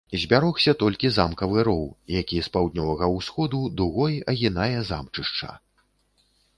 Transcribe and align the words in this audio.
Збярогся 0.21 0.71
толькі 0.83 1.11
замкавы 1.17 1.65
роў, 1.67 1.83
які 2.15 2.41
з 2.49 2.53
паўднёвага 2.57 3.11
усходу 3.19 3.63
дугой 3.77 4.19
агінае 4.37 4.75
замчышча. 4.93 5.51